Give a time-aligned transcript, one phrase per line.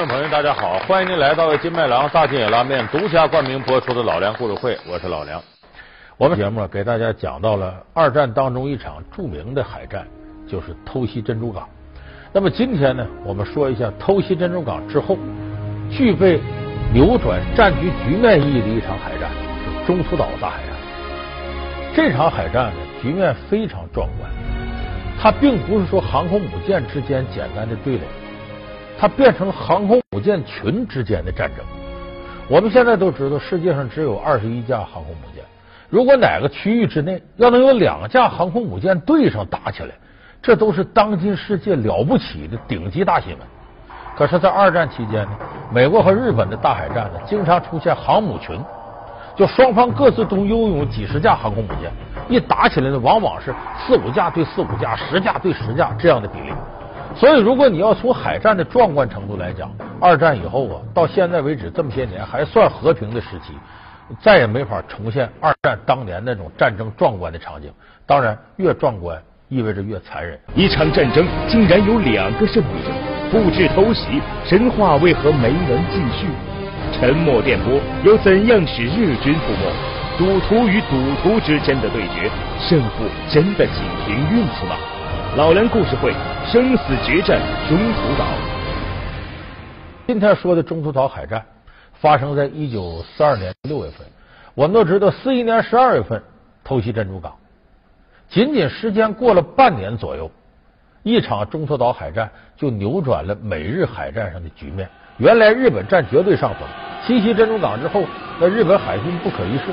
[0.00, 5.42] 观众朋友，大家好，欢迎您来到金麦郎大金野拉面独家冠名播出的老梁故事会，我是老梁。
[6.16, 10.06] 我们节目给大家讲到了二战当中一场著名的海战，
[10.48, 11.68] 就是偷袭珍珠港。
[12.32, 15.18] 那么今天呢，我们说一下偷袭珍珠港之后，
[15.90, 16.40] 具备
[16.94, 19.30] 扭转战局局面意义的一场海战——
[19.86, 20.74] 中途岛大海战。
[21.94, 24.30] 这场海战呢，局面非常壮观，
[25.20, 28.04] 它并不是说航空母舰之间简单的对垒。
[29.00, 31.64] 它变成航空母舰群之间的战争。
[32.48, 35.42] 我们现在都知道，世界上只有二十一架航空母舰。
[35.88, 39.94] 如果哪个区域之内要能有两架航空母舰对上打起来，
[40.42, 43.38] 这都是当今世界了不起的顶级大新闻。
[44.14, 45.30] 可是，在二战期间呢，
[45.72, 48.60] 美国和日本的大海战呢，经常出现航母群，
[49.34, 51.90] 就双方各自都拥有几十架航空母舰，
[52.28, 56.52] 一打起来呢，往往是四五架对四五架，十架对十架这样的比例。
[57.16, 63.52] 所以，如果你要从海战的壮观程度来讲，二战以后啊，到现在为止这么些年还算和平的时期，
[64.20, 67.70] 再也没法重现二战当年那种战争壮观的场景。
[68.06, 70.38] 当然，越壮观意味着越残忍。
[70.54, 72.90] 一场战争竟然有两个胜利者，
[73.30, 76.28] 复制偷袭，神话为何没能继续？
[76.92, 79.72] 沉默电波又怎样使日军覆没？
[80.16, 84.76] 赌徒与赌徒之间的对决，胜负真的仅凭运气吗？
[85.36, 86.12] 老梁故事会
[86.52, 88.26] 生死决战中途岛。
[90.08, 91.46] 今天说的中途岛海战
[92.00, 94.04] 发生在一九四二年六月份。
[94.54, 96.20] 我们都知道，四一年十二月份
[96.64, 97.36] 偷袭珍珠港，
[98.28, 100.28] 仅仅时间过了半年左右，
[101.04, 104.88] 一场中途岛海战就扭转了美日海战上的局面。
[105.18, 106.66] 原来日本占绝对上风，
[107.06, 108.02] 袭珍珠港之后，
[108.40, 109.66] 那日本海军不可一世，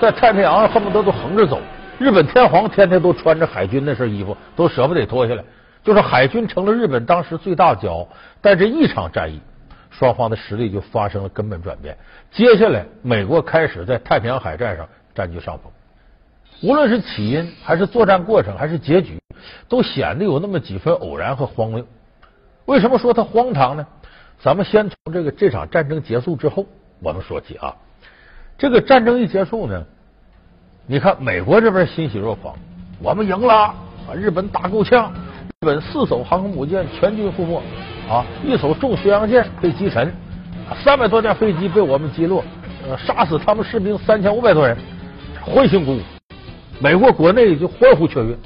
[0.00, 1.60] 在太平洋恨不得都横着走。
[1.98, 5.44] 日本天皇天天都穿着海军那身衣服，都舍不得脱下来。
[5.86, 8.08] 就是海军成了日本当时最大的骄傲。
[8.40, 9.40] 但这一场战役，
[9.88, 11.96] 双方的实力就发生了根本转变。
[12.32, 15.70] 接下来，美国开始在太平洋海战上占据上风。
[16.60, 19.16] 无论是起因，还是作战过程，还是结局，
[19.68, 21.86] 都显得有那么几分偶然和荒谬。
[22.64, 23.86] 为什么说它荒唐呢？
[24.40, 26.66] 咱们先从这个这场战争结束之后，
[27.00, 27.76] 我们说起啊。
[28.58, 29.84] 这个战争一结束呢？
[30.88, 32.56] 你看，美国这边欣喜若狂，
[33.00, 33.74] 我们赢了，啊！
[34.14, 35.12] 日本打够呛，
[35.62, 37.62] 日本四艘航空母舰全军覆没，
[38.10, 40.12] 啊，一艘重巡洋舰被击沉，
[40.84, 42.44] 三百多架飞机被我们击落，
[42.86, 44.76] 呃，杀死他们士兵三千五百多人，
[45.40, 46.00] 欢欣鼓舞，
[46.78, 48.36] 美国国内就欢呼雀跃。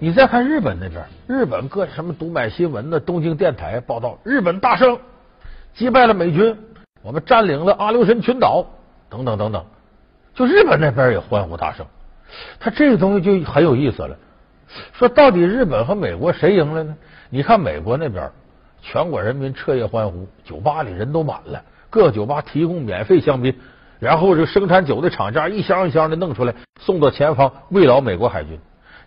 [0.00, 4.98] 你再看日本那边，日本各什么读卖新闻的东京电台报道，日本大胜，
[5.74, 6.58] 击败了美军，
[7.02, 8.66] 我们占领了阿留申群岛，
[9.08, 9.64] 等等等等。
[10.34, 11.86] 就日本那边也欢呼大胜，
[12.58, 14.18] 他这个东西就很有意思了。
[14.92, 16.96] 说到底，日本和美国谁赢了呢？
[17.30, 18.30] 你看美国那边，
[18.82, 23.54] 全国人民彻夜欢呼，酒吧里人都满了，各酒吧提供免费香槟，
[23.98, 28.58] 然后这生产酒的厂家一箱一箱的弄出来，送到前方慰劳美国海军。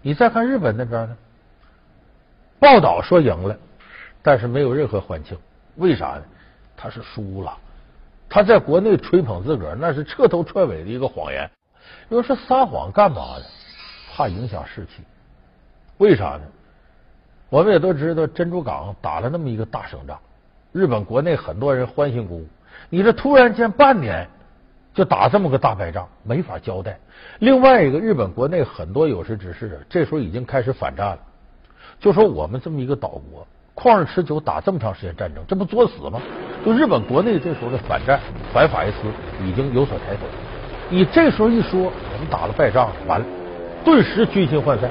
[0.02, 1.18] 你再看日本那边呢，
[2.60, 3.58] 报道说赢了，
[4.22, 5.38] 但是没有任何欢庆，
[5.76, 6.24] 为啥呢？
[6.76, 7.58] 他是输了。
[8.30, 11.50] 他在国内吹捧自个儿，那是彻头彻尾的一个谎言。
[12.10, 13.44] 要说撒谎干嘛呢？
[14.14, 15.04] 怕影响士气。
[16.00, 16.42] 为啥呢？
[17.50, 20.18] 我们也都知道，珍珠港打了那么一个大胜仗，
[20.72, 22.48] 日本国内很多人欢欣鼓舞。
[22.90, 24.28] 你这突然间半年
[24.94, 26.98] 就打这么个大败仗，没法交代。
[27.40, 31.20] 另外一个，日本国内很多有识之士这时候已经开始反战了，
[32.00, 33.46] 就说我们这么一个岛国。
[33.76, 36.22] 旷日持久打这么长时间战争，这不作死吗？
[36.66, 38.20] 就日本国内这时候的反战
[38.54, 38.98] 反法西斯
[39.44, 40.22] 已经有所抬头。
[40.90, 43.26] 你这时候一说我们打了败仗，完了，
[43.84, 44.90] 顿时军心涣散。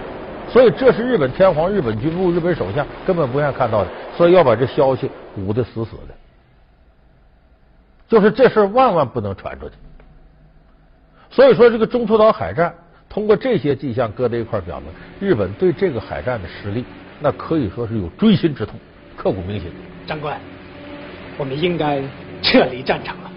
[0.50, 6.14] 所以这是日本天皇、日本军部、日本首相根本不愿意看到的，所以要把这消息捂得死死的。
[8.08, 9.74] 就是这事万万不能传出去。
[11.30, 12.74] 所以说，这个中途岛海战
[13.08, 14.88] 通过这些迹象搁在一块表明，
[15.20, 16.84] 日本对这个海战的实力。
[17.20, 18.78] 那可以说是有锥心之痛，
[19.16, 19.70] 刻骨铭心。
[20.06, 20.40] 长官，
[21.36, 22.00] 我们应该
[22.40, 23.30] 撤离战场了。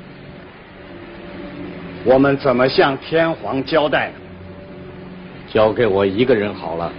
[2.05, 4.20] 我们怎么向天皇交代呢？
[5.53, 6.89] 交给我一个人好了，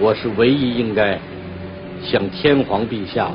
[0.00, 1.18] 我是唯一应该
[2.02, 3.30] 向天皇陛下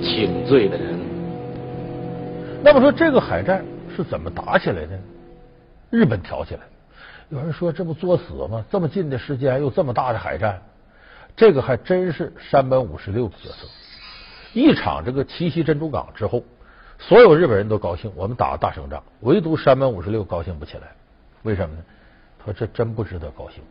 [0.00, 0.96] 请罪的人。
[2.62, 3.64] 那么说，这个海战
[3.96, 5.02] 是怎么打起来的呢？
[5.90, 6.60] 日本挑起来。
[7.28, 8.64] 有人说，这不作死吗？
[8.70, 10.62] 这么近的时间，又这么大的海战。
[11.34, 13.66] 这个还真是山本五十六的角色。
[14.52, 16.44] 一场这个奇袭珍珠港之后，
[17.00, 19.02] 所有日本人都高兴，我们打了大胜仗。
[19.22, 20.92] 唯独山本五十六高兴不起来，
[21.42, 21.82] 为什么呢？
[22.46, 23.62] 说这真不值得高兴。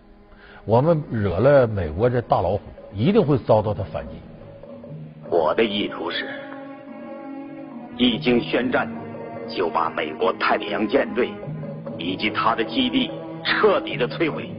[0.65, 2.59] 我们惹了美国这大老虎，
[2.93, 4.15] 一定会遭到他反击。
[5.29, 6.27] 我的意图是
[7.97, 8.87] 一经宣战，
[9.47, 11.31] 就把美国太平洋舰队
[11.97, 13.09] 以及他的基地
[13.45, 14.49] 彻底的摧毁，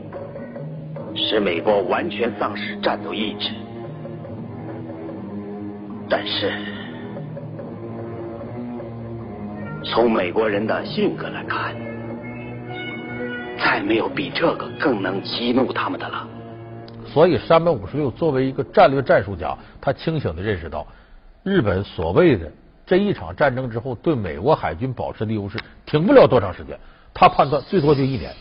[1.14, 3.50] 使美国完全丧失战斗意志。
[6.08, 6.52] 但是，
[9.84, 11.74] 从美国人的性格来看，
[13.58, 16.26] 再没有比这个更能激怒他们的了。
[17.06, 20.86] 所以，山本五十六作为一个战略战术家，他清醒的认识到，
[21.42, 22.50] 日本所谓的
[22.84, 26.78] 这一场战争之后对美国海军保持的优势，挺不了多长时间。
[27.14, 28.34] 他判断最多就一年，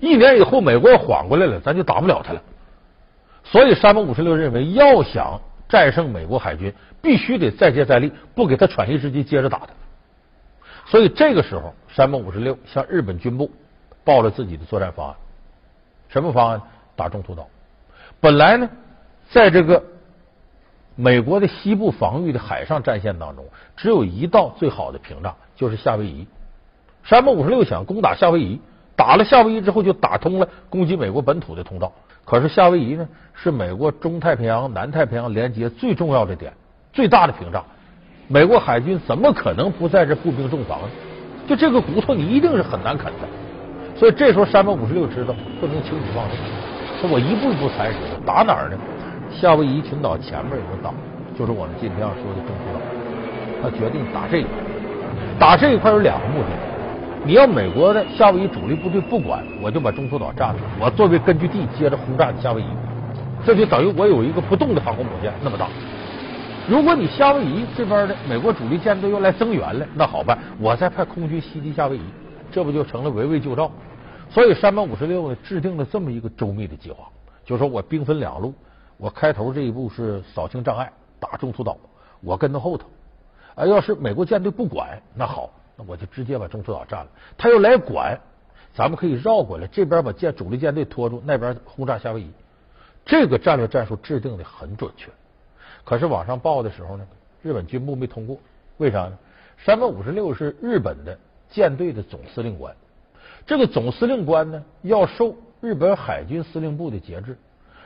[0.00, 2.42] 一年以后美国缓过来了，咱就打不了他了。
[3.44, 9.68] 所以，山本五十六认为，要想战胜美国海军，必须得再接再厉，不给他喘息之机，接着打他。
[10.86, 13.50] 所以，这个时候，山本五十六向日本军部
[14.04, 15.16] 报了自己的作战方案。
[16.08, 16.62] 什么方案？
[16.94, 17.48] 打中途岛。
[18.20, 18.68] 本来呢，
[19.30, 19.82] 在这个
[20.94, 23.44] 美国的西部防御的海上战线当中，
[23.76, 26.26] 只有一道最好的屏障，就是夏威夷。
[27.02, 28.60] 山本五十六想攻打夏威夷，
[28.94, 31.92] 打了夏威夷之后，就打通了攻击美国本土的通道。
[32.24, 36.52] 可是夏威夷呢，是美国中太平洋、南太平洋连接最重要的点，
[36.92, 37.64] 最大的屏障。
[38.28, 40.88] 美国海军怎么可能不在这步兵重防呢？
[41.46, 43.28] 就这个骨头，你一定是很难啃的。
[43.96, 46.36] 所以这时候，三百五十六知道不能轻举妄动。
[47.00, 48.76] 说我一步一步踩实的，打哪儿呢？
[49.30, 50.92] 夏威夷群岛前面有个岛，
[51.38, 52.80] 就是我们今天要说的中途岛。
[53.62, 54.50] 他决定打这一块，
[55.38, 56.48] 打这一块有两个目的。
[57.24, 62.66] 你要美国的夏威夷主力部队不管，我就把中途岛占了，我作为根据地接着轰炸夏威夷，
[63.46, 65.66] 这就等于我有一个不动的航空母舰那么大。
[66.68, 72.02] 如果你夏威夷这边的美国主力舰队又来增援了，那好办，我再派空军袭击夏威夷，
[72.52, 73.70] 这不就成了围魏救赵？
[74.34, 77.08] 所以山本五十六呢制定了这么一个周密的计划，
[77.44, 78.52] 就说我兵分两路，
[78.96, 81.78] 我开头这一步是扫清障碍，打中途岛，
[82.20, 82.88] 我跟到后头。
[83.54, 87.10] 啊，要是美国舰队不管，那好，那我就直接把中途岛占了。
[87.38, 88.18] 他要来管，
[88.74, 92.32] 咱们可以绕过来，这边把舰主力舰队拖住，那边轰炸夏威夷。
[93.04, 95.12] 这个战略战术制定的很准确。
[95.84, 97.06] 可是往上报的时候呢，
[97.40, 98.36] 日本军部没通过，
[98.78, 99.16] 为啥呢？
[99.58, 101.16] 山本五十六是日本的
[101.48, 102.74] 舰队的总司令官。
[103.46, 107.36] 这个总司令官呢，要受日本海军司令部的节制。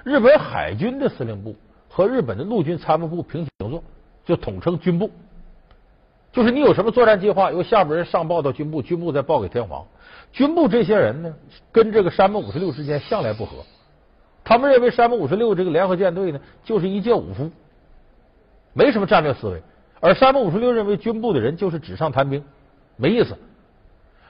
[0.04, 1.54] 日本海军的司令部
[1.88, 3.82] 和日本的陆军参谋部平起平坐，
[4.24, 5.10] 就统称军部。
[6.30, 9.84] 就是你有什么作战计划，由下边人上报到军部，军部再报给天皇。
[10.30, 11.34] 军部这些人呢，
[11.72, 13.64] 跟这个山本五十六之间向来不和。
[14.44, 17.50] 他们认为山本五十六这个联合舰队呢，就是一介武夫，
[18.72, 19.60] 没什么战略思维。
[20.00, 22.44] 而山本五十六认为军部的人就是纸上谈兵，
[22.96, 23.36] 没意思。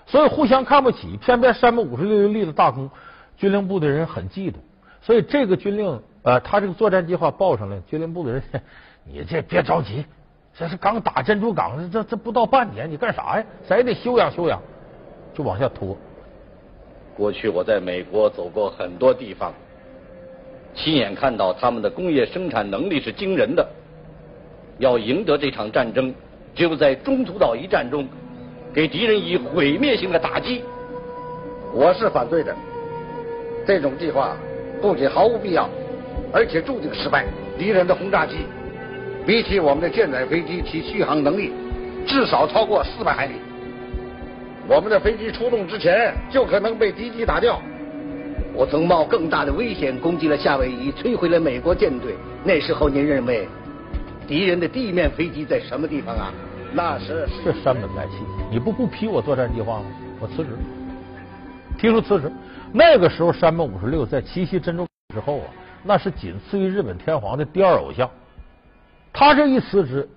[0.08, 2.90] 所以互相看不起，偏偏山本五十六立了大功，
[3.36, 4.54] 军令部的人很嫉妒。
[5.02, 8.42] 所以这个军令，呃，他这个作战计划报上来，军令部的人，
[9.04, 10.04] 你这别着急，
[10.56, 13.44] 这是刚打珍珠港，这这不到半年，你干啥呀？
[13.68, 14.60] 咱也得休养休养，
[15.34, 15.94] 就往下拖。
[17.14, 19.52] 过去我在美国走过很多地方，
[20.74, 23.68] 亲眼看到他们的工业生产能力是惊人的。
[24.78, 26.14] 要赢得这场战争，
[26.54, 28.08] 只有在中途岛一战中。
[28.78, 30.62] 给敌人以毁灭性的打击，
[31.74, 32.54] 我是反对的。
[33.66, 34.36] 这种计划
[34.80, 35.68] 不仅毫无必要，
[36.32, 37.26] 而且注定失败。
[37.58, 38.36] 敌人的轰炸机
[39.26, 41.50] 比起我们的舰载飞机，其续航能力
[42.06, 43.32] 至少超过四百海里。
[44.68, 47.60] 我们的飞机出动之前就可能被敌机打掉。
[48.54, 52.14] 我曾冒更大的危险攻击了夏威夷，摧毁了美国舰队。
[52.44, 53.48] 那时候您认为
[54.28, 56.32] 敌人的地面飞机在什么地方啊？
[56.72, 58.16] 那是是山本卖气，
[58.50, 59.86] 你不不批我作战计划吗？
[60.20, 60.50] 我辞职，
[61.78, 62.30] 提出辞职。
[62.72, 65.46] 那个时候，山本五十六在七夕珍珠之后啊，
[65.82, 68.08] 那是仅次于日本天皇的第二偶像。
[69.12, 70.08] 他这一辞职，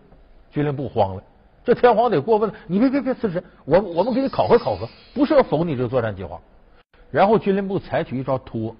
[0.51, 1.23] 军令部慌了，
[1.63, 6.39] 这天皇得过问，你别别别辞职，我我们给你考核考核，不是要否你这个作战计划。
[7.09, 8.75] 然后军令部采取一招拖，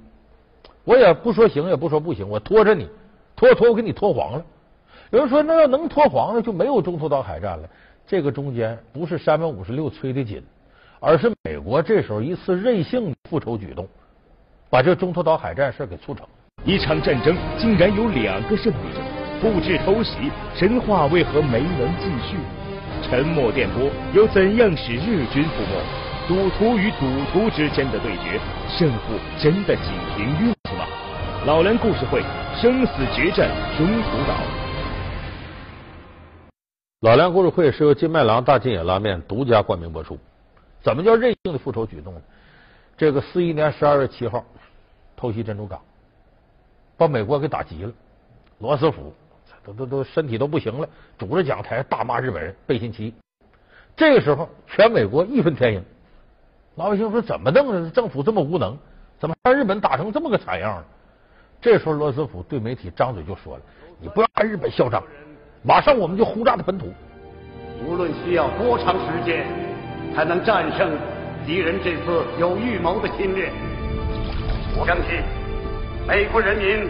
[0.83, 2.89] 我也不说行，也不说不行，我拖着你，
[3.35, 4.45] 拖拖我给你拖黄了。
[5.11, 7.69] 有人说，那要能拖黄了，就没有中途岛海战了。
[8.07, 10.41] 这个中间不是山本五十六催的紧，
[11.01, 13.85] 而是美国这时候一次任性复仇举动，
[14.69, 16.25] 把这中途岛海战事给促成。
[16.63, 19.01] 一场战争竟然有两个胜利者，
[19.41, 22.37] 布置偷袭，神话为何没能继续？
[23.01, 25.83] 沉默电波又怎样使日军覆没？
[26.29, 28.39] 赌徒与赌徒之间的对决，
[28.69, 30.85] 胜负真的仅凭运气吗？
[31.45, 32.21] 老梁故事会，
[32.55, 34.70] 生死决战中途岛。
[37.01, 40.19] 老梁故事会是由金麦郎大金野拉面独家冠名播出。
[40.83, 42.21] 怎么叫任性的复仇举动呢？
[42.95, 44.45] 这个四一年十二月七号
[45.17, 45.81] 偷袭珍珠港，
[46.97, 47.91] 把美国给打急了。
[48.59, 49.11] 罗斯福
[49.65, 53.13] 都都都身体都不行了，拄着讲台大骂日本人背信弃义。
[53.95, 55.83] 这个时候，全美国义愤填膺，
[56.75, 57.89] 老百姓说怎么弄的？
[57.89, 58.77] 政府这么无能，
[59.17, 60.85] 怎么让日本打成这么个惨样呢？
[61.61, 63.63] 这时候，罗斯福对媒体张嘴就说了
[63.99, 65.03] ：“你不要看日本嚣张，
[65.63, 66.91] 马上我们就轰炸他本土。
[67.85, 69.45] 无论需要多长时间，
[70.15, 70.91] 才能战胜
[71.45, 73.51] 敌人这次有预谋的侵略，
[74.75, 75.21] 我相信
[76.07, 76.89] 美国人民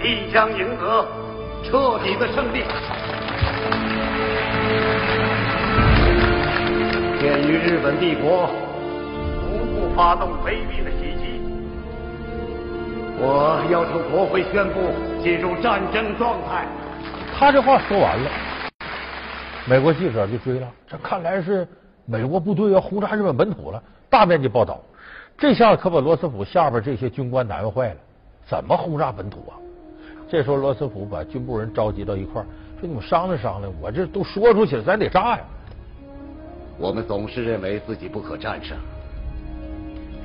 [0.00, 1.06] 必将赢得
[1.62, 2.64] 彻底的胜利。
[7.20, 8.48] 鉴于日本帝国
[9.44, 11.38] 无故发动卑鄙的袭击，
[13.18, 16.64] 我要求国会宣布进入战争状态。”
[17.40, 18.30] 他这话说完了，
[19.66, 20.68] 美国记者就追了。
[20.86, 21.66] 这看来是
[22.04, 24.78] 美国部队要轰炸日本本土了，大面积报道。
[25.38, 27.96] 这下可把罗斯福下边这些军官难坏了。
[28.46, 29.56] 怎么轰炸本土啊？
[30.28, 32.44] 这时候罗斯福把军部人召集到一块儿，
[32.78, 35.40] 说：“你们商量商量，我这都说出去了，咱得炸呀。”
[36.76, 38.76] 我们总是认为自己不可战胜，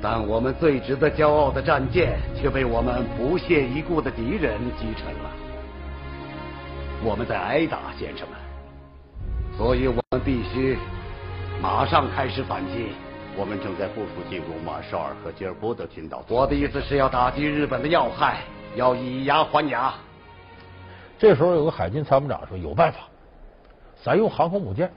[0.02, 5.30] 但我们最值得骄傲的战舰却被我们不屑一顾的敌人击沉了。
[7.06, 8.36] 我们在挨打，先生们，
[9.56, 10.76] 所以我们必须
[11.62, 12.88] 马上开始反击。
[13.36, 16.24] 我们正在部署进攻马绍尔和吉尔伯德群岛。
[16.26, 18.38] 我的意思是要打击日本的要害，
[18.74, 19.94] 要以牙还牙。
[21.16, 22.98] 这时候有个海军参谋长说：“有办法，
[24.02, 24.90] 咱用航空母舰。”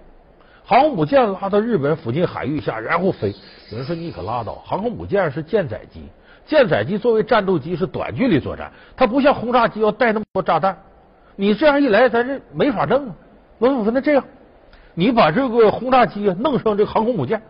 [0.65, 3.31] 航空母舰拉到日本附近海域下，然后飞。
[3.69, 6.07] 有人说你可拉倒，航空母舰是舰载机，
[6.47, 10.75] 舰载机作为战斗机是短距离作战，它不像轰炸机要带那么多炸弹。
[11.39, 13.15] 你这样一来，咱这没法弄啊。
[13.59, 14.21] 罗斯福说：“那这样，
[14.93, 17.41] 你把这个轰炸机啊弄上这个航空母舰，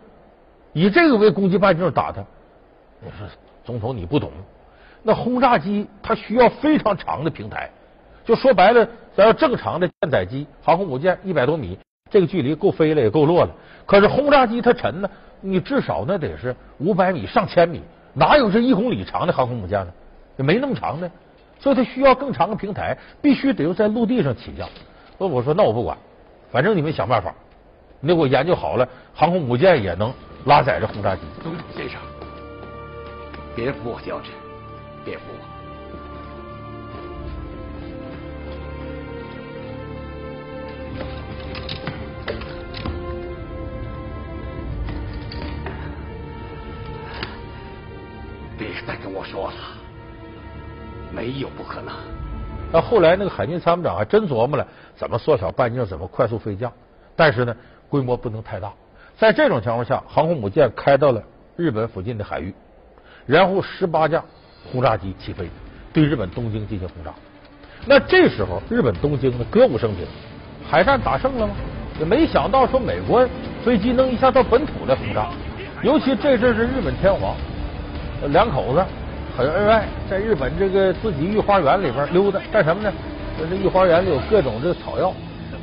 [0.72, 2.24] 以这个为攻击半径打他。”
[3.02, 3.26] 我说
[3.66, 4.30] ：“总统你不懂，
[5.02, 7.68] 那轰炸机它需要非常长的平台，
[8.24, 11.76] 就说白了，咱要正常的舰载机、航空母舰一百多米。”
[12.12, 13.50] 这个距离够飞了，也够落了。
[13.86, 17.82] 可是轰炸机它沉呢，你至少那得是五百米、上千米，
[18.14, 19.92] 哪有这一公里长的航空母舰呢？
[20.36, 21.10] 也没那么长的，
[21.60, 24.68] 所以它需要更长的平台，必须得要在陆地上起降。
[25.18, 25.96] 我我说那我不管，
[26.50, 27.34] 反正你们想办法。
[28.02, 30.10] 你给我研究好了，航空母舰也能
[30.46, 31.20] 拉载着轰炸机。
[31.76, 32.00] 先生，
[33.54, 34.30] 别扶我，乔治，
[35.04, 35.50] 别扶我。
[48.56, 49.56] 别再跟我说了，
[51.14, 51.94] 没有不可能。
[52.72, 56.72] 那后来那个海军参谋长还真琢磨了，怎么缩小半径，怎么快速飞降。
[57.16, 57.54] 但是呢，
[57.88, 58.72] 规模不能太大。
[59.18, 61.22] 在这种情况下，航空母舰开到了
[61.56, 62.54] 日本附近的海域，
[63.26, 64.22] 然后十八架
[64.72, 65.48] 轰炸机起飞，
[65.92, 67.12] 对日本东京进行轰炸。
[67.86, 70.06] 那这时候，日本东京呢歌舞升平，
[70.68, 71.54] 海战打胜了吗？
[71.98, 73.28] 也没想到说美国
[73.62, 75.28] 飞机能一下到本土来轰炸，
[75.82, 77.34] 尤其这阵是日本天皇。
[78.28, 78.84] 两口子
[79.40, 82.92] 很恩爱，在日本这个自己御花园里边溜达，干什么呢？
[83.38, 85.14] 说这御花园里有各种这草药，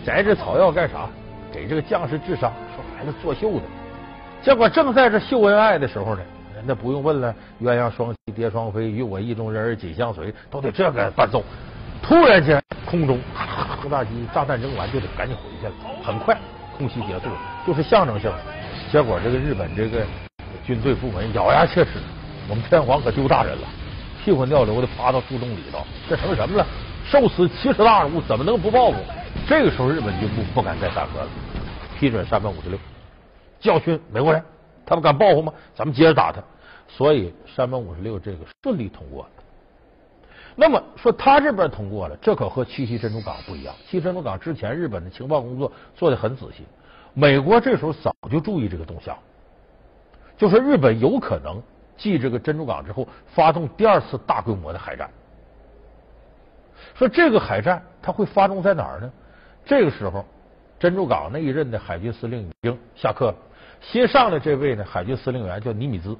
[0.04, 1.08] 摘这草药干啥？
[1.52, 3.62] 给这个将士治伤，说孩子作秀的。
[4.42, 6.22] 结果正在这秀恩爱的时候呢，
[6.66, 7.32] 那不用问了，
[7.62, 11.44] 鸳鸯双栖蝶双飞，与我意中人儿紧相随，都得这个伴奏。
[12.02, 13.20] 突然间，空中
[13.80, 16.36] 轰炸机炸弹扔完就得赶紧回去了，很快
[16.80, 17.30] 空袭结束，
[17.68, 18.32] 就是象征性。
[18.92, 20.00] 结果这个日本这个
[20.66, 21.92] 军队部门咬牙切齿。
[22.50, 23.68] 我们天皇可丢大人了，
[24.24, 26.66] 屁滚尿流的趴到树洞里头，这成什么了？
[27.06, 28.98] 受死七十大辱，怎么能不报复？
[29.48, 31.28] 这个时候，日本军部不敢再干和了，
[32.00, 32.80] 批准山本五十六
[33.60, 34.42] 教训美国人，
[34.86, 35.54] 他们敢报复吗？
[35.76, 36.42] 咱们接着打他。
[36.88, 39.30] 所以山本五十六这个顺利通过了。
[40.56, 43.76] 那么说他这边通过了，这可和七七珍珠港不一样。
[43.86, 46.64] 七夕珍珠港之前，日本的情报工作做的很仔细，
[47.14, 49.18] 美国这时候早就注意这个动向，
[50.38, 51.62] 就说日本有可能。
[51.98, 55.10] 继这个珍珠港之后，发动第二次大规模的海战。
[56.96, 59.12] 说这个海战它会发动在哪儿呢？
[59.66, 60.24] 这个时候，
[60.80, 63.36] 珍珠港那一任的海军司令已经下课了，
[63.82, 66.16] 新上的这位呢，海军司令员叫尼米兹。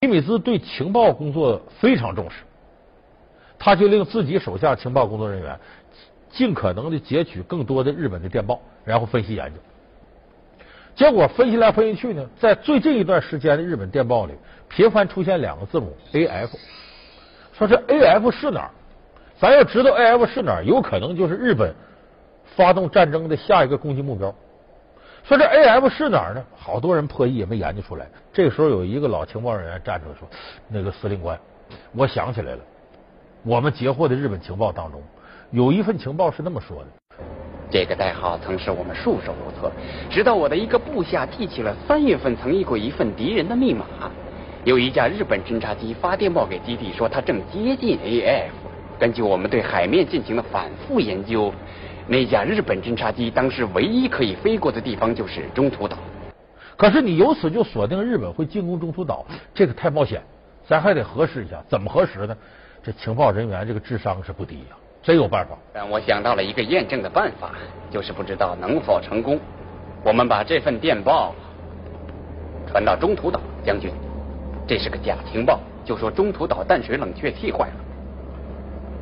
[0.00, 2.42] 尼米兹对情报工作非常重视，
[3.58, 5.58] 他就令自己手下情报工作人员
[6.30, 9.58] 尽可能的截取更多的日本的电报，然后分析研究。
[10.96, 14.32] 结果分析来分析去呢，在最近一段时间的日本电报里，
[14.66, 16.56] 频繁出现两个字母 A F，
[17.52, 18.70] 说这 A F 是哪儿？
[19.38, 21.74] 咱要知道 A F 是哪儿，有可能就是日本
[22.56, 24.34] 发动战争的下一个攻击目标。
[25.22, 26.42] 说这 A F 是哪儿呢？
[26.56, 28.08] 好多人破译也没研究出来。
[28.32, 30.26] 这个时候有一个老情报人员站出来说
[30.66, 31.38] ：“那个司令官，
[31.92, 32.60] 我想起来了，
[33.42, 35.02] 我们截获的日本情报当中
[35.50, 36.86] 有一份情报是那么说的：
[37.70, 39.70] 这个代号曾使我们束手无策，
[40.08, 43.84] 直到我的一个部下记起了三月份曾译过一份敌人的密码。
[44.64, 48.50] 有一架日本侦察机发电报给基地，说它正接近 AF。
[48.98, 51.52] 根据我们对海面进行的反复研究，
[52.06, 55.98] 那架日本侦察机当时唯一可以飞过的地方就是中途岛。
[56.76, 60.22] 可是你由此就锁定日本会进攻中途岛，这个太冒险，
[60.66, 61.62] 咱还得核实一下。
[61.68, 62.36] 怎么核实呢？
[62.82, 65.56] 这情报人员这个智商是不低呀，真有办法。
[65.72, 67.52] 但我想到了一个验证的办法，
[67.92, 69.38] 就是不知道能否成功。
[70.02, 71.32] 我们把这份电报
[72.66, 73.92] 传到中途岛，将军。
[74.66, 77.74] 这是个假情报，就说中途岛淡水冷却器坏了。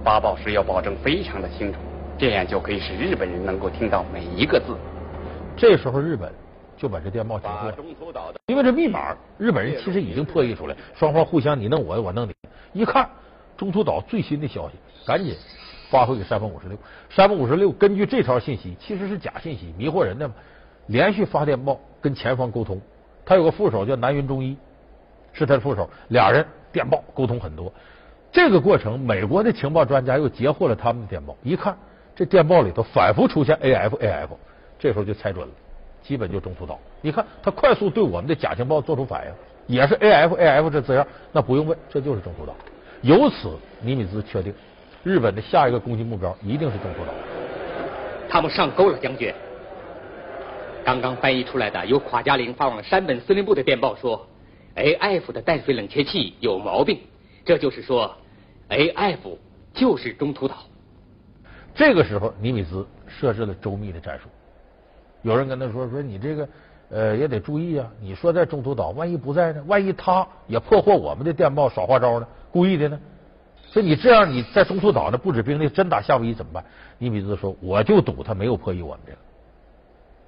[0.05, 1.79] 发报时要保证非常的清楚，
[2.19, 4.77] 这样就可以使日本人能够听到每一个字。
[5.57, 6.31] 这时候日本
[6.77, 12.35] 就把这电报截获了，因为这密码日本人其实已经破译出来，双方互相你弄我，我弄你。
[12.75, 13.09] 一看
[13.57, 14.75] 中途岛最新的消息，
[15.07, 15.35] 赶紧
[15.95, 16.77] 发回给山峰五十六。
[17.09, 20.35] 山峰五十六根据这条信息，其实是假信息，迷惑人的嘛，
[20.89, 22.81] 连续发电报跟前方沟通。
[23.25, 24.57] 他有个副手叫南云中一。
[25.33, 27.73] 是他的副手，俩人电报沟通很多。
[28.33, 31.77] 这个过程，美国的情报专家又截获了他们的电报，一看
[32.15, 34.37] 这电报里头反复出现 A F A F，
[34.79, 35.53] 这时候就猜准了，
[36.03, 36.79] 基本就中途岛。
[37.01, 42.55] 你看他快速对我们的假情报做出反应，也是 A F A F 这字样，那不用问，这就是中途岛。
[43.03, 44.55] 由此，尼米兹确定
[45.05, 47.13] 日本的下一个攻击目标一定是中途岛。
[48.29, 49.33] 他们上钩了，将军。
[50.85, 54.27] 刚刚翻译出来的由垮加林发往山本司令部的电报说。
[54.77, 55.31] A.F.
[55.31, 56.99] 的淡水冷却器有毛病，
[57.45, 58.13] 这就是说
[58.71, 59.39] ，A.F.
[59.73, 60.57] 就是中途岛。
[61.77, 64.25] 这个时候，尼米兹设置了周密的战术。
[65.23, 66.49] 有人跟他说：“说你这个
[66.91, 67.89] 呃也得注意啊！
[68.01, 69.63] 你说在中途岛，万一不在呢？
[69.69, 72.27] 万一他也破获我们的电报耍花招呢？
[72.51, 72.99] 故意的呢？
[73.75, 76.65] 所以你这样你在中途岛那布置兵力，真打夏威夷怎么办？”
[76.97, 79.19] 尼米兹说：“我就赌他没有破译我们这个，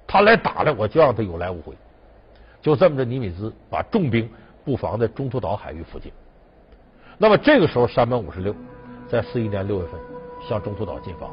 [0.05, 1.73] 他来打来，我就让他有来无回。”
[2.61, 4.29] 就这么着，尼米兹把重兵
[4.65, 6.11] 布防在中途岛海域附近。
[7.17, 8.53] 那么这个时候，山本五十六
[9.07, 9.97] 在四一年六月份
[10.45, 11.27] 向中途岛进发。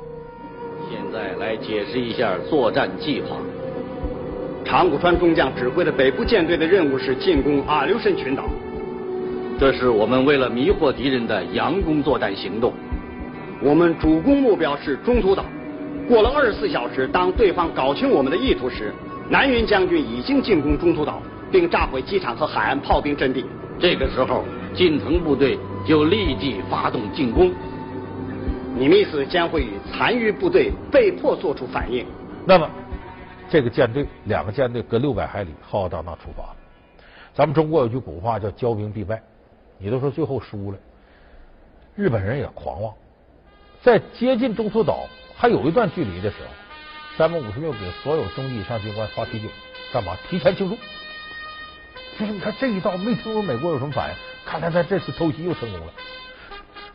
[0.89, 3.39] 现在来解释一下作战计划。
[4.65, 8.45] 长谷川中将指挥的北部舰队的任务是进攻阿留申群岛。
[9.59, 12.73] 这是我们为了迷惑敌人的佯攻作战行动。
[13.63, 15.45] 我们主攻目标是中途岛。
[16.09, 18.93] 过了二十四小时，当对方搞清我们的意图时。
[19.31, 23.43] 南云将军已经进攻中途岛，并炸毁机场和海岸炮兵阵地。
[23.79, 27.51] 这个时候，近藤部队就立即发动进攻。
[28.77, 32.05] 尼米斯将会与残余部队被迫做出反应。
[32.45, 32.69] 那么，
[33.49, 36.45] 这个舰队两个舰队隔六百海里浩浩荡荡出发。
[37.33, 39.23] 咱们中国有句古话叫“骄兵必败”，
[39.79, 40.79] 你都说最后输了，
[41.95, 42.95] 日本人也狂妄，
[43.83, 45.07] 在接近中途岛
[45.37, 46.49] 还有一段距离的时候。
[47.17, 49.49] 山本五十六给所有中级以上军官发啤酒，
[49.93, 50.17] 干嘛？
[50.29, 50.77] 提前庆祝。
[52.19, 55.93] 就是你看这一道，没听说美国有什么反应，看来他这次偷袭又成功了。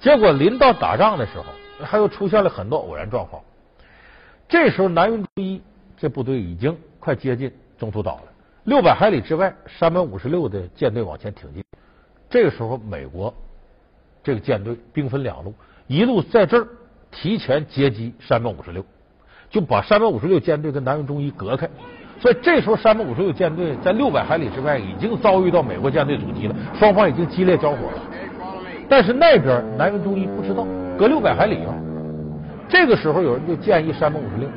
[0.01, 1.45] 结果临到打仗的时候，
[1.85, 3.41] 还又出现了很多偶然状况。
[4.49, 5.61] 这时候南云忠一
[5.97, 8.33] 这部队已经快接近中途岛了，
[8.65, 11.63] 六百海里之外，山本五十六的舰队往前挺进。
[12.29, 13.33] 这个时候，美国
[14.23, 15.53] 这个舰队兵分两路，
[15.87, 16.67] 一路在这儿
[17.11, 18.85] 提前截击山本五十六。
[19.49, 21.67] 就把山本五十六舰队跟南云忠一隔开，
[22.19, 28.01] 所以这时候山本五十六舰队在六百海里之外已经遭遇到美国舰队阻击了，双方已经激烈交火了。
[28.87, 30.67] 但是那边南云忠一不知道，
[30.99, 31.73] 隔六百海里啊。
[32.67, 34.47] 这个时候有人就建议山本五十六，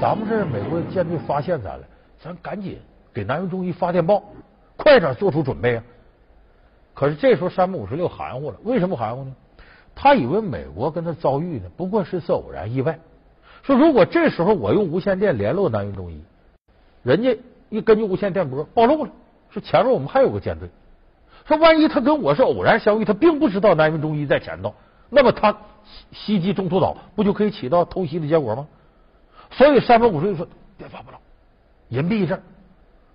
[0.00, 1.84] 咱们这美国舰队发现咱了，
[2.18, 2.78] 咱赶紧
[3.12, 4.22] 给南云忠一发电报，
[4.78, 5.84] 快点做出准备啊。
[6.98, 9.32] 可是这时候山本五十六含糊了，为什么含糊呢？
[9.94, 12.98] 他以为美国跟他遭遇呢不过是次偶然意外。
[13.62, 16.20] 说如果这时候我用无线电联络南云忠一，
[17.04, 19.12] 人家一根据无线电波暴露了，
[19.50, 20.70] 说前面我们还有个舰队。
[21.46, 24.74] 说万一他跟我是偶然相遇，他并不知道南云忠一在前头，
[25.08, 25.56] 那么他
[26.10, 28.66] 袭击中途岛不就可以起到偷袭的结果吗？
[29.52, 31.20] 所以山本五十六说别发不了，
[31.90, 32.42] 隐蔽一阵，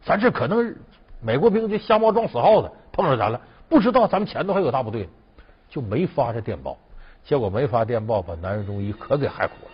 [0.05, 0.73] 咱这可能
[1.19, 3.41] 美国兵就瞎猫撞死耗子，碰上咱了，
[3.73, 5.09] 不知道咱们前头还有大部队，
[5.67, 6.77] 就没发这电报。
[7.25, 9.71] 结果没发电报，把南云忠一可给害苦了。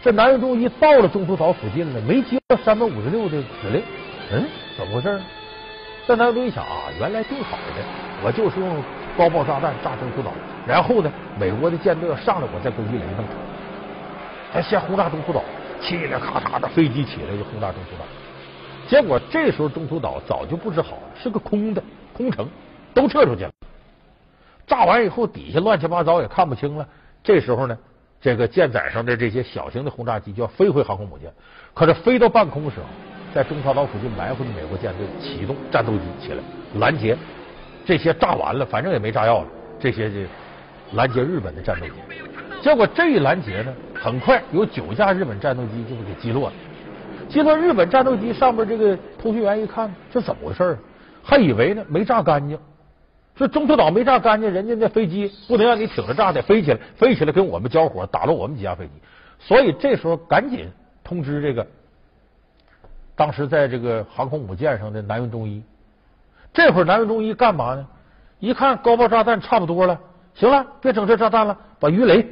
[0.00, 3.82] 这南云忠一到了中途岛附近呢，没接到三百五十六的指令，
[4.30, 5.20] 嗯，怎么回事？
[6.06, 7.82] 这南云忠一想啊，原来定好的，
[8.22, 8.80] 我就是用
[9.16, 10.30] 高爆炸弹炸中途岛，
[10.64, 13.24] 然后呢，美国的舰队要上来，我再攻击雷弄
[14.52, 14.60] 他。
[14.62, 15.42] 先轰炸中途岛，
[15.82, 18.04] 嘁哩咔嚓的飞机起来就轰炸中途岛。
[18.86, 21.82] 结果这时候中途岛早就布置好了，是个空的
[22.16, 22.48] 空城，
[22.98, 23.50] 都撤出去了。
[24.66, 26.86] 炸完以后，底下乱七八糟也看不清了。
[27.22, 27.78] 这时候呢，
[28.20, 31.32] 这个舰载上的这些小型的轰炸机就要飞回航空母舰。
[31.72, 32.86] 可是飞到半空的时候，
[33.32, 36.42] 在中朝岛附近埋伏的美国舰队启动战斗机起来
[36.80, 37.16] 拦截，
[37.86, 39.46] 这些炸完了，反正也没炸药了，
[39.78, 40.26] 这些这
[40.94, 41.92] 拦截日本的战斗机。
[42.60, 46.54] 结果这一拦截呢，很快有九架日本战斗机就给击落了。
[47.28, 50.78] 击落日本战斗机上面这个通讯员一看，这怎么回事啊？
[51.22, 52.58] 还以为呢没炸干净。
[53.38, 58.90] 说中途岛没炸干净，人家那飞机不能让你挺着炸的飞起来，飞起来跟我们交火，打了我们几架飞机。
[59.38, 60.68] 所以这时候赶紧
[61.04, 61.64] 通知这个
[63.14, 65.62] 当时在这个航空母舰上的南云忠一。
[66.52, 67.86] 这会儿南云忠一干嘛呢？
[68.40, 70.00] 一看高爆炸弹差不多了，
[70.34, 72.26] 行了，别整这炸弹了，把鱼雷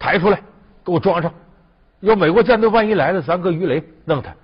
[0.00, 0.42] 抬出来
[0.84, 1.32] 给我装上。
[2.00, 4.34] 要美国舰队万一来了，咱搁鱼雷弄它。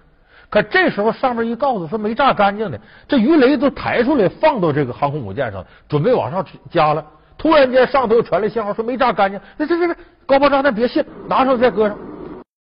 [0.48, 7.04] 可这时候上面一告诉说没炸干净的，这鱼雷都抬出来放到这个航空母舰上，准备往上加了。
[7.36, 11.98] 突然间上头又传来信号说没炸干净，那这这这高爆炸弹别信，拿出来再搁上，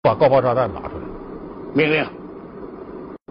[0.02, 1.04] 把高爆炸弹拿出来。
[1.74, 2.06] 命令，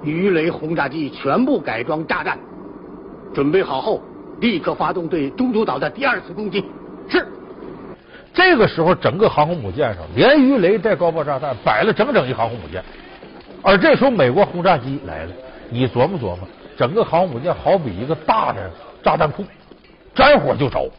[0.03, 2.37] 鱼雷轰炸机全部改装炸弹，
[3.33, 4.01] 准备好后
[4.39, 6.63] 立刻发动对中途岛的第二次攻击。
[7.09, 7.27] 是。
[8.33, 12.83] 这个时候，整个航空母舰上连鱼雷带高爆炸弹摆了整整一航空母舰。
[13.63, 15.31] 而这时候，美国轰炸机来了，
[15.69, 16.39] 你琢磨琢磨，
[16.77, 18.69] 整个航母舰好比一个大的
[19.01, 19.43] 炸弹库，
[20.13, 20.91] 沾火就着，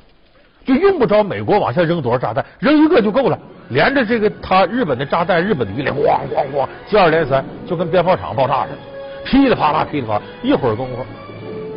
[0.64, 3.38] 就用不着美国往下扔多少炸弹，扔一个就够了。
[3.68, 8.78] 连着这个他日本的炸弹、日本的鱼雷，咣咣咣，接二连三，就跟鞭炮厂爆炸似的，
[9.24, 10.22] 噼里啪啦，噼里啪啦。
[10.42, 11.04] 一会儿功夫，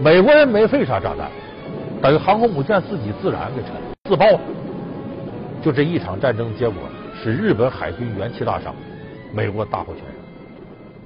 [0.01, 1.29] 美国人没费啥炸弹，
[2.01, 3.71] 等于航空母舰自己自燃给沉，
[4.09, 4.39] 自爆了。
[5.61, 6.75] 就这一场战争结果，
[7.21, 8.73] 使日本海军元气大伤，
[9.33, 10.26] 美国大获全胜。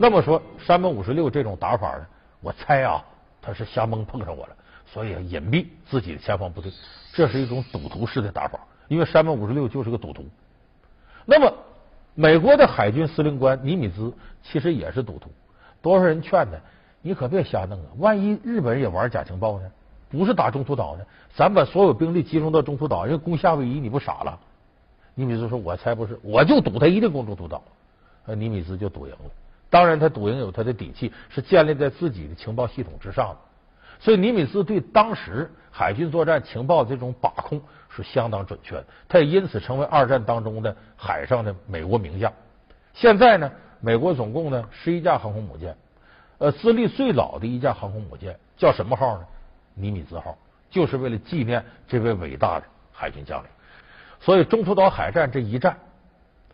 [0.02, 2.08] 那么说，山本五十六这种打法呢？
[2.42, 3.06] 我猜啊，
[3.40, 6.72] 他是瞎蒙碰上我了，所以隐蔽自己的前方部队，
[7.14, 8.60] 这是一种赌徒式的打法。
[8.88, 10.26] 因为山本五十六就是个赌徒。
[11.24, 11.54] 那么，
[12.16, 14.12] 美国的海军司令官尼米兹
[14.42, 15.30] 其实也是赌徒。
[15.84, 16.58] 多少人劝他，
[17.04, 17.86] 你可别瞎弄啊！
[18.00, 19.72] 万一日本人也玩假情报呢？
[20.10, 21.06] 不是打中途岛呢？
[21.36, 24.40] 咱把所有兵力集中到中途岛，人攻夏威夷，你不傻了？
[25.14, 27.62] 尼米兹说：“我才不是，我就赌他一定攻中途岛。”
[28.36, 29.20] 尼米兹就赌赢了。
[29.72, 33.38] 当然，他赌赢有他的底气，是建立在自己的情报系统之上的。
[34.02, 38.86] 所以，尼米兹对当时海军作战情报这种把控是相当准确的。
[39.08, 42.34] 他也因此成为二战当中的海上的美国名将。
[42.94, 45.78] 现在呢，美国总共呢十一架航空母舰，
[46.40, 49.26] 呃，资历最老的一架航空母舰叫什么号呢？
[49.74, 50.38] 尼米兹号，
[50.70, 53.48] 就是为了纪念这位伟大的海军将领。
[54.20, 55.78] 所以，中途岛海战这一战。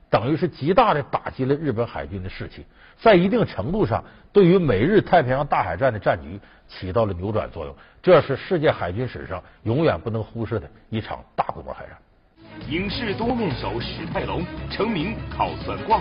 [0.10, 2.66] 等于是极大的打击了日本海军的士气，
[2.98, 7.76] 在一定程度上，对于美日太平洋大海战的战局起到了扭转作用。
[8.02, 11.98] 这是世界海军史上永远不能忽视的一场大规模海战。
[12.70, 16.00] 影视多面手史泰龙成名靠算卦，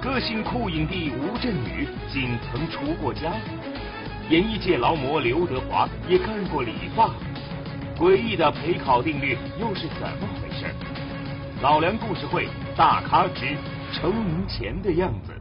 [0.00, 3.32] 歌星酷影帝吴镇宇仅曾出过家，
[4.30, 7.10] 演艺界劳模刘德华也干过理发，
[7.96, 10.64] 诡异的陪考定律又是怎么回事？
[11.60, 13.56] 老梁故事会大咖之
[13.92, 15.32] 成名前的样子。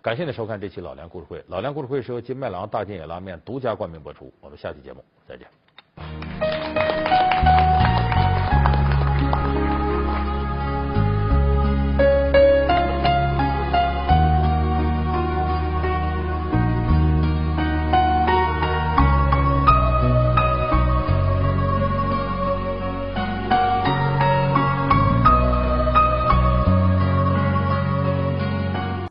[0.00, 1.44] 感谢您收看这期老梁故事会。
[1.48, 4.32] 老梁故事会是由金麦郎大金野拉面独家冠名播出。
[4.40, 7.27] 我们下期节目再见。